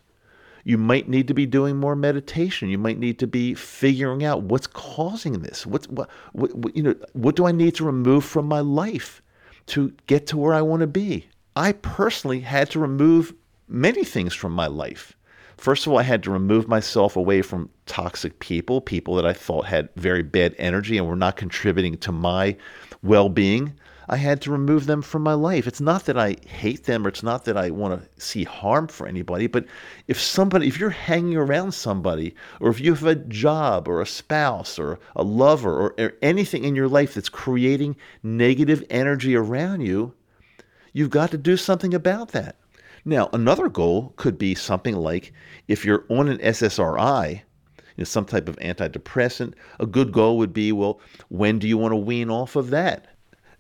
You 0.63 0.77
might 0.77 1.07
need 1.07 1.29
to 1.29 1.33
be 1.33 1.45
doing 1.45 1.77
more 1.77 1.95
meditation. 1.95 2.67
You 2.67 2.77
might 2.77 2.99
need 2.99 3.19
to 3.19 3.27
be 3.27 3.53
figuring 3.53 4.25
out 4.25 4.43
what's 4.43 4.67
causing 4.67 5.41
this. 5.41 5.65
What's 5.65 5.87
what, 5.87 6.09
what, 6.33 6.75
you 6.75 6.83
know 6.83 6.95
what 7.13 7.37
do 7.37 7.45
i 7.45 7.53
need 7.53 7.75
to 7.75 7.85
remove 7.85 8.25
from 8.25 8.47
my 8.47 8.59
life 8.59 9.21
to 9.67 9.93
get 10.07 10.27
to 10.27 10.37
where 10.37 10.53
i 10.53 10.61
want 10.61 10.81
to 10.81 10.87
be? 10.87 11.27
I 11.55 11.71
personally 11.71 12.41
had 12.41 12.69
to 12.71 12.79
remove 12.79 13.33
many 13.67 14.03
things 14.03 14.33
from 14.33 14.53
my 14.53 14.67
life. 14.67 15.15
First 15.57 15.87
of 15.87 15.91
all, 15.91 15.97
I 15.97 16.03
had 16.03 16.21
to 16.23 16.31
remove 16.31 16.67
myself 16.67 17.15
away 17.15 17.41
from 17.41 17.69
toxic 17.87 18.39
people, 18.39 18.79
people 18.79 19.15
that 19.15 19.25
I 19.25 19.33
thought 19.33 19.65
had 19.65 19.89
very 19.95 20.21
bad 20.21 20.53
energy 20.59 20.97
and 20.97 21.07
were 21.07 21.15
not 21.15 21.35
contributing 21.35 21.97
to 21.97 22.11
my 22.11 22.55
well 23.01 23.27
being. 23.27 23.73
I 24.09 24.17
had 24.17 24.41
to 24.41 24.51
remove 24.51 24.85
them 24.85 25.01
from 25.01 25.23
my 25.23 25.33
life. 25.33 25.67
It's 25.67 25.81
not 25.81 26.05
that 26.05 26.17
I 26.17 26.37
hate 26.47 26.85
them 26.85 27.05
or 27.05 27.09
it's 27.09 27.23
not 27.23 27.43
that 27.45 27.57
I 27.57 27.71
want 27.71 28.01
to 28.01 28.21
see 28.23 28.45
harm 28.45 28.87
for 28.87 29.05
anybody, 29.05 29.47
but 29.47 29.65
if 30.07 30.21
somebody, 30.21 30.67
if 30.67 30.79
you're 30.79 30.91
hanging 30.91 31.35
around 31.35 31.73
somebody, 31.73 32.33
or 32.61 32.69
if 32.69 32.79
you 32.79 32.93
have 32.93 33.03
a 33.03 33.15
job 33.15 33.87
or 33.87 33.99
a 33.99 34.05
spouse 34.05 34.79
or 34.79 34.99
a 35.15 35.23
lover 35.23 35.73
or, 35.73 35.95
or 35.97 36.13
anything 36.21 36.63
in 36.63 36.75
your 36.75 36.87
life 36.87 37.15
that's 37.15 37.27
creating 37.27 37.97
negative 38.23 38.83
energy 38.89 39.35
around 39.35 39.81
you, 39.81 40.13
you've 40.93 41.09
got 41.09 41.31
to 41.31 41.37
do 41.37 41.57
something 41.57 41.93
about 41.93 42.29
that. 42.29 42.55
Now, 43.07 43.29
another 43.31 43.69
goal 43.69 44.11
could 44.17 44.37
be 44.37 44.53
something 44.53 44.93
like 44.93 45.31
if 45.69 45.85
you're 45.85 46.03
on 46.09 46.27
an 46.27 46.39
SSRI, 46.39 47.35
you 47.35 47.39
know, 47.97 48.03
some 48.03 48.25
type 48.25 48.49
of 48.49 48.57
antidepressant, 48.57 49.53
a 49.79 49.85
good 49.85 50.11
goal 50.11 50.37
would 50.37 50.51
be 50.51 50.73
well, 50.73 50.99
when 51.29 51.57
do 51.57 51.69
you 51.69 51.77
want 51.77 51.93
to 51.93 51.95
wean 51.95 52.29
off 52.29 52.57
of 52.57 52.69
that? 52.71 53.07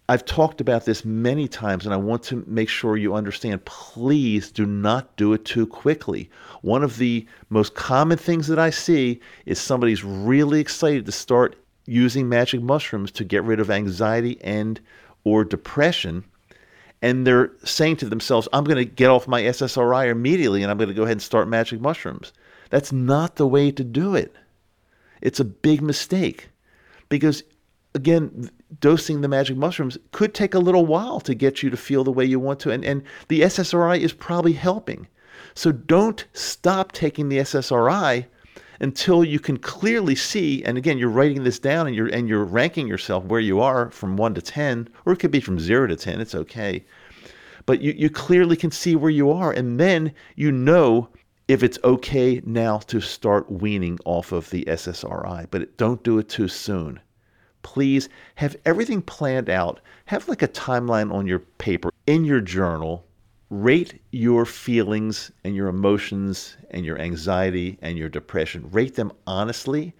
I've 0.09 0.25
talked 0.25 0.59
about 0.59 0.83
this 0.83 1.05
many 1.05 1.47
times 1.47 1.85
and 1.85 1.93
I 1.93 1.97
want 1.97 2.23
to 2.23 2.43
make 2.45 2.67
sure 2.67 2.97
you 2.97 3.13
understand. 3.13 3.63
Please 3.63 4.51
do 4.51 4.65
not 4.65 5.15
do 5.15 5.31
it 5.31 5.45
too 5.45 5.65
quickly. 5.65 6.29
One 6.61 6.83
of 6.83 6.97
the 6.97 7.25
most 7.49 7.73
common 7.73 8.17
things 8.17 8.47
that 8.47 8.59
I 8.59 8.69
see 8.69 9.21
is 9.45 9.61
somebody's 9.61 10.03
really 10.03 10.59
excited 10.59 11.05
to 11.05 11.13
start 11.13 11.55
using 11.85 12.27
magic 12.27 12.61
mushrooms 12.61 13.11
to 13.11 13.23
get 13.23 13.45
rid 13.45 13.61
of 13.61 13.71
anxiety 13.71 14.41
and 14.41 14.81
or 15.23 15.45
depression 15.45 16.25
and 17.01 17.27
they're 17.27 17.51
saying 17.63 17.97
to 17.97 18.09
themselves, 18.09 18.47
I'm 18.53 18.63
going 18.63 18.77
to 18.77 18.85
get 18.85 19.09
off 19.09 19.27
my 19.27 19.41
SSRI 19.43 20.09
immediately 20.09 20.63
and 20.63 20.71
I'm 20.71 20.77
going 20.77 20.89
to 20.89 20.93
go 20.93 21.03
ahead 21.03 21.13
and 21.13 21.21
start 21.21 21.47
magic 21.47 21.79
mushrooms. 21.79 22.33
That's 22.69 22.91
not 22.91 23.35
the 23.35 23.47
way 23.47 23.71
to 23.71 23.83
do 23.83 24.15
it. 24.15 24.35
It's 25.21 25.39
a 25.39 25.45
big 25.45 25.81
mistake 25.81 26.49
because 27.09 27.43
again, 27.95 28.49
dosing 28.79 29.21
the 29.21 29.27
magic 29.27 29.57
mushrooms 29.57 29.97
could 30.11 30.33
take 30.33 30.53
a 30.53 30.59
little 30.59 30.85
while 30.85 31.19
to 31.21 31.33
get 31.33 31.63
you 31.63 31.69
to 31.69 31.77
feel 31.77 32.03
the 32.03 32.11
way 32.11 32.25
you 32.25 32.39
want 32.39 32.59
to. 32.61 32.71
And, 32.71 32.83
and 32.83 33.03
the 33.27 33.41
SSRI 33.41 33.99
is 33.99 34.13
probably 34.13 34.53
helping. 34.53 35.07
So 35.53 35.71
don't 35.71 36.25
stop 36.33 36.91
taking 36.91 37.29
the 37.29 37.39
SSRI 37.39 38.25
until 38.79 39.23
you 39.23 39.39
can 39.39 39.57
clearly 39.57 40.15
see 40.15 40.63
and 40.63 40.77
again 40.77 40.97
you're 40.97 41.09
writing 41.09 41.43
this 41.43 41.59
down 41.59 41.87
and 41.87 41.95
you're 41.95 42.07
and 42.07 42.27
you're 42.27 42.43
ranking 42.43 42.87
yourself 42.87 43.23
where 43.25 43.39
you 43.39 43.59
are 43.59 43.89
from 43.91 44.17
1 44.17 44.33
to 44.35 44.41
10 44.41 44.89
or 45.05 45.13
it 45.13 45.17
could 45.17 45.31
be 45.31 45.39
from 45.39 45.59
0 45.59 45.87
to 45.87 45.95
10 45.95 46.21
it's 46.21 46.35
okay 46.35 46.85
but 47.65 47.81
you, 47.81 47.93
you 47.97 48.09
clearly 48.09 48.55
can 48.55 48.71
see 48.71 48.95
where 48.95 49.11
you 49.11 49.31
are 49.31 49.51
and 49.51 49.79
then 49.79 50.13
you 50.35 50.51
know 50.51 51.09
if 51.47 51.63
it's 51.63 51.79
okay 51.83 52.41
now 52.45 52.77
to 52.77 52.99
start 52.99 53.51
weaning 53.51 53.97
off 54.05 54.31
of 54.31 54.49
the 54.49 54.65
SSRI 54.65 55.47
but 55.49 55.77
don't 55.77 56.03
do 56.03 56.19
it 56.19 56.29
too 56.29 56.47
soon 56.47 56.99
please 57.67 58.07
have 58.35 58.55
everything 58.63 59.01
planned 59.01 59.49
out. 59.49 59.81
Have 60.05 60.29
like 60.29 60.41
a 60.41 60.47
timeline 60.47 61.13
on 61.13 61.27
your 61.27 61.39
paper 61.39 61.91
in 62.05 62.23
your 62.23 62.39
journal. 62.39 63.05
Rate 63.49 64.01
your 64.11 64.45
feelings 64.45 65.31
and 65.43 65.55
your 65.55 65.67
emotions 65.67 66.57
and 66.71 66.85
your 66.85 66.99
anxiety 66.99 67.77
and 67.81 67.97
your 67.97 68.09
depression. 68.09 68.69
Rate 68.71 68.95
them 68.95 69.11
honestly. 69.25 69.93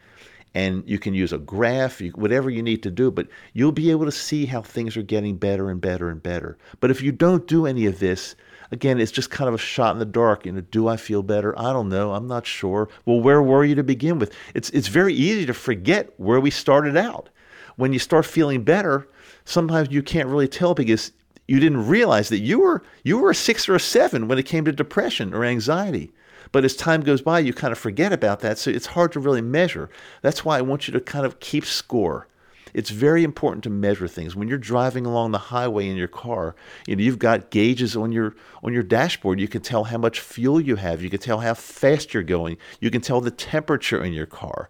And 0.54 0.84
you 0.88 0.98
can 0.98 1.14
use 1.14 1.34
a 1.34 1.38
graph, 1.38 2.02
whatever 2.16 2.50
you 2.50 2.64
need 2.64 2.82
to 2.84 2.90
do, 2.90 3.12
but 3.12 3.28
you'll 3.54 3.72
be 3.72 3.92
able 3.92 4.06
to 4.06 4.12
see 4.12 4.46
how 4.46 4.62
things 4.62 4.98
are 4.98 5.04
getting 5.04 5.38
better 5.38 5.70
and 5.70 5.80
better 5.80 6.10
and 6.10 6.22
better. 6.22 6.58
But 6.80 6.90
if 6.90 7.02
you 7.02 7.12
don't 7.12 7.46
do 7.48 7.68
any 7.68 7.86
of 7.86 8.00
this, 8.00 8.36
again, 8.72 9.00
it's 9.00 9.12
just 9.12 9.30
kind 9.30 9.48
of 9.48 9.54
a 9.54 9.60
shot 9.60 9.94
in 9.94 10.00
the 10.00 10.06
dark. 10.06 10.46
You 10.46 10.54
know, 10.54 10.62
do 10.62 10.88
I 10.88 10.98
feel 10.98 11.22
better? 11.22 11.58
I 11.60 11.74
don't 11.74 11.90
know. 11.90 12.14
I'm 12.14 12.28
not 12.28 12.48
sure. 12.48 12.90
Well, 13.06 13.22
where 13.22 13.44
were 13.44 13.66
you 13.66 13.76
to 13.76 13.84
begin 13.84 14.18
with? 14.18 14.34
It's 14.56 14.72
it's 14.72 14.88
very 14.88 15.14
easy 15.14 15.46
to 15.46 15.54
forget 15.54 16.12
where 16.18 16.40
we 16.40 16.50
started 16.50 16.98
out 16.98 17.30
when 17.78 17.94
you 17.94 18.00
start 18.00 18.26
feeling 18.26 18.64
better, 18.64 19.08
sometimes 19.46 19.90
you 19.92 20.04
can't 20.04 20.28
really 20.28 20.48
tell 20.48 20.74
because 20.74 21.14
you 21.48 21.60
didn't 21.60 21.88
realize 21.88 22.30
that 22.30 22.40
you 22.40 22.60
were 22.60 22.84
you 23.04 23.18
were 23.18 23.32
a 23.32 23.36
six 23.36 23.68
or 23.70 23.76
a 23.76 23.80
seven 23.80 24.28
when 24.28 24.38
it 24.38 24.46
came 24.46 24.66
to 24.66 24.72
depression 24.72 25.34
or 25.34 25.46
anxiety. 25.46 26.12
But 26.52 26.64
as 26.64 26.76
time 26.76 27.02
goes 27.02 27.22
by, 27.22 27.40
you 27.40 27.54
kind 27.54 27.72
of 27.72 27.78
forget 27.78 28.14
about 28.14 28.40
that, 28.40 28.58
so 28.58 28.72
it's 28.72 28.88
hard 28.88 29.12
to 29.14 29.20
really 29.20 29.42
measure. 29.42 29.90
That's 30.22 30.46
why 30.46 30.58
I 30.58 30.62
want 30.62 30.88
you 30.88 30.94
to 30.94 31.02
kind 31.02 31.26
of 31.26 31.40
keep 31.40 31.66
score. 31.66 32.28
It's 32.74 32.90
very 32.90 33.24
important 33.24 33.64
to 33.64 33.70
measure 33.70 34.08
things. 34.08 34.36
When 34.36 34.48
you're 34.48 34.58
driving 34.58 35.06
along 35.06 35.32
the 35.32 35.38
highway 35.38 35.88
in 35.88 35.98
your 35.98 36.08
car, 36.08 36.56
you 36.86 36.96
know, 36.96 37.04
you've 37.04 37.20
got 37.20 37.50
gauges 37.50 37.96
on 37.96 38.12
your 38.12 38.36
on 38.64 38.74
your 38.74 38.84
dashboard. 38.84 39.40
You 39.40 39.48
can 39.48 39.62
tell 39.62 39.86
how 39.86 39.98
much 39.98 40.20
fuel 40.20 40.62
you 40.62 40.76
have. 40.76 41.02
You 41.02 41.10
can 41.10 41.20
tell 41.20 41.40
how 41.40 41.54
fast 41.54 42.14
you're 42.14 42.24
going. 42.24 42.58
You 42.80 42.92
can 42.92 43.02
tell 43.02 43.22
the 43.22 43.32
temperature 43.32 44.04
in 44.04 44.14
your 44.14 44.26
car 44.26 44.70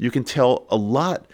you 0.00 0.10
can 0.10 0.24
tell 0.24 0.66
a 0.70 0.76
lot, 0.76 1.26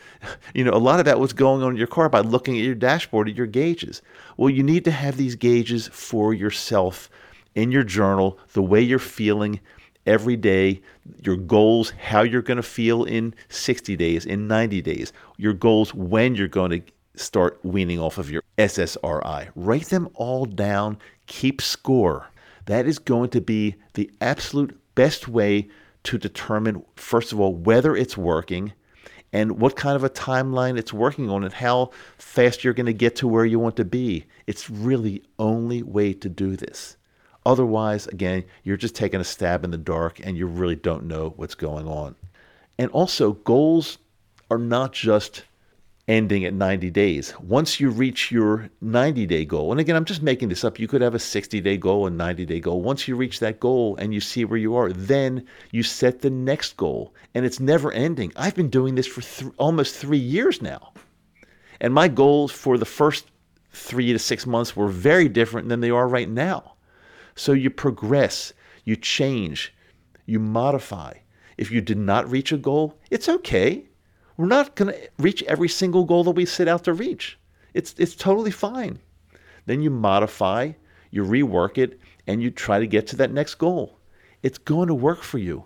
you 0.52 0.64
know, 0.64 0.73
a 0.73 0.78
lot 0.78 0.99
about 0.99 1.20
what's 1.20 1.32
going 1.32 1.62
on 1.62 1.70
in 1.70 1.76
your 1.76 1.87
car 1.87 2.08
by 2.08 2.18
looking 2.18 2.58
at 2.58 2.64
your 2.64 2.75
dashboard 2.75 3.28
at 3.28 3.37
your 3.37 3.46
gauges. 3.46 4.02
Well, 4.37 4.50
you 4.50 4.64
need 4.64 4.85
to 4.87 4.90
have 4.90 5.16
these 5.16 5.37
gauges 5.37 5.87
for 5.92 6.35
yourself 6.35 7.08
in 7.54 7.70
your 7.70 7.85
journal, 7.85 8.38
the 8.54 8.62
way 8.62 8.80
you're 8.80 8.99
feeling 8.99 9.61
every 10.04 10.37
day, 10.37 10.82
your 11.23 11.37
goals, 11.37 11.90
how 11.90 12.23
you're 12.23 12.42
going 12.42 12.56
to 12.56 12.62
feel 12.62 13.04
in 13.04 13.35
60 13.49 13.94
days, 13.96 14.26
in 14.26 14.49
90 14.49 14.82
days, 14.82 15.12
your 15.37 15.52
goals 15.52 15.94
when 15.94 16.35
you're 16.35 16.49
going 16.49 16.73
to 16.73 16.82
start 17.14 17.61
weaning 17.62 18.00
off 18.00 18.18
of 18.18 18.30
your 18.30 18.42
SSRI. 18.58 19.49
Write 19.54 19.87
them 19.87 20.08
all 20.14 20.44
down, 20.44 20.99
keep 21.28 21.62
score. 21.62 22.30
That 22.66 22.87
is 22.87 22.99
going 22.99 23.30
to 23.30 23.40
be 23.40 23.76
the 23.94 24.11
absolute 24.20 24.76
best 24.96 25.28
way 25.28 25.68
to 26.06 26.18
determine, 26.18 26.84
first 26.96 27.32
of 27.32 27.40
all, 27.40 27.54
whether 27.54 27.96
it's 27.96 28.16
working 28.16 28.72
and 29.32 29.60
what 29.60 29.76
kind 29.76 29.96
of 29.96 30.04
a 30.04 30.10
timeline 30.10 30.78
it's 30.78 30.92
working 30.92 31.28
on 31.28 31.44
and 31.44 31.52
how 31.52 31.90
fast 32.16 32.64
you're 32.64 32.72
going 32.72 32.86
to 32.86 32.92
get 32.92 33.16
to 33.16 33.28
where 33.28 33.44
you 33.44 33.58
want 33.58 33.76
to 33.76 33.84
be. 33.84 34.25
It's 34.46 34.70
really 34.70 35.22
only 35.38 35.82
way 35.82 36.14
to 36.14 36.28
do 36.28 36.56
this. 36.56 36.96
Otherwise, 37.44 38.06
again, 38.06 38.44
you're 38.64 38.76
just 38.76 38.94
taking 38.94 39.20
a 39.20 39.25
stab 39.25 39.64
in 39.64 39.70
the 39.70 39.78
dark 39.78 40.20
and 40.25 40.36
you 40.36 40.46
really 40.46 40.76
don't 40.76 41.04
know 41.04 41.34
what's 41.36 41.54
going 41.54 41.86
on. 41.86 42.14
And 42.78 42.90
also, 42.90 43.32
goals 43.32 43.98
are 44.50 44.58
not 44.58 44.92
just 44.92 45.44
ending 46.08 46.44
at 46.44 46.54
90 46.54 46.90
days. 46.90 47.34
Once 47.40 47.80
you 47.80 47.90
reach 47.90 48.30
your 48.30 48.70
90 48.80 49.26
day 49.26 49.44
goal, 49.44 49.72
and 49.72 49.80
again, 49.80 49.96
I'm 49.96 50.04
just 50.04 50.22
making 50.22 50.48
this 50.48 50.64
up, 50.64 50.78
you 50.78 50.86
could 50.86 51.00
have 51.00 51.14
a 51.14 51.18
60 51.18 51.60
day 51.60 51.76
goal, 51.76 52.06
a 52.06 52.10
90 52.10 52.46
day 52.46 52.60
goal. 52.60 52.80
Once 52.80 53.08
you 53.08 53.16
reach 53.16 53.40
that 53.40 53.58
goal 53.58 53.96
and 53.96 54.14
you 54.14 54.20
see 54.20 54.44
where 54.44 54.58
you 54.58 54.76
are, 54.76 54.92
then 54.92 55.44
you 55.72 55.82
set 55.82 56.20
the 56.20 56.30
next 56.30 56.76
goal, 56.76 57.12
and 57.34 57.44
it's 57.44 57.60
never 57.60 57.90
ending. 57.92 58.32
I've 58.36 58.54
been 58.54 58.70
doing 58.70 58.94
this 58.94 59.06
for 59.06 59.20
th- 59.20 59.52
almost 59.58 59.96
three 59.96 60.18
years 60.18 60.62
now. 60.62 60.92
And 61.80 61.92
my 61.92 62.08
goals 62.08 62.52
for 62.52 62.78
the 62.78 62.84
first 62.84 63.26
three 63.72 64.12
to 64.12 64.18
six 64.18 64.46
months 64.46 64.76
were 64.76 64.88
very 64.88 65.28
different 65.28 65.68
than 65.68 65.80
they 65.80 65.90
are 65.90 66.08
right 66.08 66.28
now. 66.28 66.75
So 67.34 67.52
you 67.52 67.68
progress, 67.68 68.52
you 68.84 68.96
change, 68.96 69.75
you 70.25 70.38
modify. 70.38 71.14
If 71.58 71.70
you 71.70 71.80
did 71.80 71.98
not 71.98 72.30
reach 72.30 72.52
a 72.52 72.56
goal, 72.56 72.98
it's 73.10 73.28
okay 73.28 73.85
we're 74.36 74.46
not 74.46 74.74
going 74.74 74.92
to 74.92 75.08
reach 75.18 75.42
every 75.44 75.68
single 75.68 76.04
goal 76.04 76.24
that 76.24 76.32
we 76.32 76.46
set 76.46 76.68
out 76.68 76.84
to 76.84 76.92
reach. 76.92 77.38
It's, 77.74 77.94
it's 77.98 78.14
totally 78.14 78.50
fine. 78.50 78.98
Then 79.66 79.82
you 79.82 79.90
modify, 79.90 80.72
you 81.10 81.24
rework 81.24 81.78
it, 81.78 82.00
and 82.26 82.42
you 82.42 82.50
try 82.50 82.78
to 82.78 82.86
get 82.86 83.06
to 83.08 83.16
that 83.16 83.32
next 83.32 83.56
goal. 83.56 83.98
It's 84.42 84.58
going 84.58 84.88
to 84.88 84.94
work 84.94 85.22
for 85.22 85.38
you. 85.38 85.64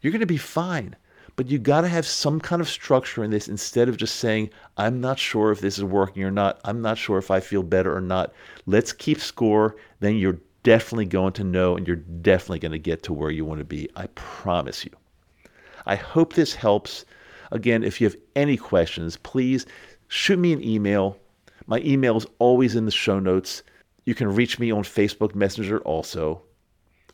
You're 0.00 0.12
going 0.12 0.20
to 0.20 0.26
be 0.26 0.36
fine. 0.36 0.96
But 1.36 1.48
you 1.48 1.58
got 1.58 1.80
to 1.80 1.88
have 1.88 2.06
some 2.06 2.40
kind 2.40 2.62
of 2.62 2.68
structure 2.68 3.24
in 3.24 3.30
this 3.30 3.48
instead 3.48 3.88
of 3.88 3.96
just 3.96 4.16
saying, 4.16 4.50
I'm 4.76 5.00
not 5.00 5.18
sure 5.18 5.50
if 5.50 5.60
this 5.60 5.78
is 5.78 5.84
working 5.84 6.22
or 6.22 6.30
not. 6.30 6.60
I'm 6.64 6.80
not 6.80 6.96
sure 6.96 7.18
if 7.18 7.30
I 7.30 7.40
feel 7.40 7.64
better 7.64 7.94
or 7.94 8.00
not. 8.00 8.32
Let's 8.66 8.92
keep 8.92 9.20
score. 9.20 9.76
Then 9.98 10.16
you're 10.16 10.38
definitely 10.62 11.06
going 11.06 11.32
to 11.32 11.44
know 11.44 11.76
and 11.76 11.86
you're 11.88 11.96
definitely 11.96 12.60
going 12.60 12.72
to 12.72 12.78
get 12.78 13.02
to 13.04 13.12
where 13.12 13.30
you 13.30 13.44
want 13.44 13.58
to 13.58 13.64
be. 13.64 13.88
I 13.96 14.06
promise 14.14 14.84
you. 14.84 14.92
I 15.86 15.96
hope 15.96 16.34
this 16.34 16.54
helps. 16.54 17.04
Again, 17.50 17.82
if 17.82 18.00
you 18.00 18.06
have 18.06 18.16
any 18.36 18.56
questions, 18.56 19.16
please 19.18 19.66
shoot 20.08 20.38
me 20.38 20.52
an 20.52 20.62
email. 20.62 21.16
My 21.66 21.78
email 21.80 22.16
is 22.16 22.26
always 22.38 22.76
in 22.76 22.84
the 22.84 22.90
show 22.90 23.18
notes. 23.18 23.62
You 24.04 24.14
can 24.14 24.34
reach 24.34 24.58
me 24.58 24.70
on 24.70 24.82
Facebook 24.82 25.34
Messenger 25.34 25.80
also. 25.80 26.42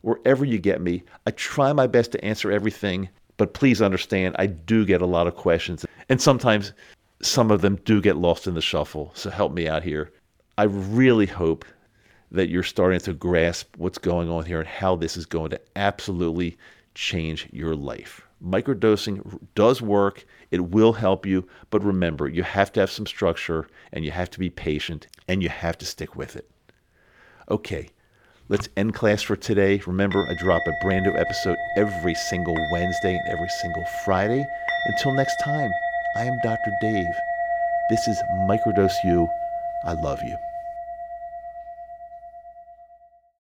Wherever 0.03 0.45
you 0.45 0.59
get 0.59 0.81
me, 0.81 1.03
I 1.27 1.31
try 1.33 1.73
my 1.73 1.87
best 1.87 2.13
to 2.13 2.25
answer 2.25 2.51
everything, 2.51 3.09
but 3.37 3.55
please 3.55 3.83
understand 3.83 4.35
I 4.39 4.47
do 4.47 4.85
get 4.85 5.03
a 5.03 5.07
lot 5.07 5.27
of 5.27 5.37
questions. 5.37 5.85
And 6.09 6.21
sometimes 6.21 6.73
some 7.23 7.51
of 7.51 7.61
them 7.61 7.77
do 7.85 8.01
get 8.01 8.17
lost 8.17 8.47
in 8.47 8.55
the 8.55 8.63
shuffle. 8.63 9.13
So 9.15 9.31
help 9.31 9.53
me 9.53 9.69
out 9.69 9.83
here. 9.83 10.11
I 10.59 10.65
really 10.65 11.27
hope 11.27 11.65
that 12.33 12.49
you're 12.49 12.63
starting 12.63 13.01
to 13.01 13.13
grasp 13.13 13.75
what's 13.77 13.99
going 13.99 14.31
on 14.31 14.45
here 14.45 14.61
and 14.61 14.69
how 14.69 14.97
this 14.97 15.17
is 15.17 15.27
going 15.27 15.51
to 15.51 15.61
absolutely 15.77 16.57
change 16.95 17.49
your 17.53 17.75
life. 17.75 18.27
Microdosing 18.45 19.39
does 19.55 19.83
work, 19.83 20.25
it 20.51 20.61
will 20.61 20.95
help 20.95 21.27
you, 21.27 21.47
but 21.71 21.85
remember, 21.85 22.29
you 22.29 22.43
have 22.43 22.73
to 22.73 22.81
have 22.81 22.91
some 22.91 23.07
structure 23.07 23.67
and 23.93 24.05
you 24.05 24.11
have 24.11 24.31
to 24.31 24.39
be 24.39 24.51
patient 24.51 25.07
and 25.29 25.43
you 25.43 25.49
have 25.49 25.77
to 25.79 25.87
stick 25.87 26.17
with 26.17 26.37
it. 26.37 26.51
Okay, 27.51 27.91
let's 28.49 28.69
end 28.77 28.95
class 28.95 29.23
for 29.23 29.37
today. 29.37 29.81
Remember, 29.87 30.27
I 30.27 30.35
drop 30.35 30.63
a 30.67 30.85
brand 30.85 31.05
new 31.05 31.17
episode 31.17 31.57
every 31.77 32.15
single 32.15 32.57
Wednesday 32.73 33.15
and 33.15 33.29
every 33.29 33.49
single 33.61 33.85
Friday. 34.05 34.45
Until 34.87 35.13
next 35.13 35.37
time, 35.45 35.71
I 36.17 36.25
am 36.25 36.39
Dr. 36.43 36.71
Dave. 36.81 37.15
This 37.91 38.09
is 38.09 38.21
Microdose 38.49 38.95
U. 39.05 39.29
I 39.85 39.93
love 39.93 40.23
you. 40.23 40.50